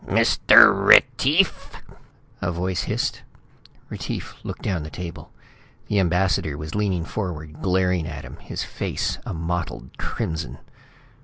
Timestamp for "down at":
4.63-4.83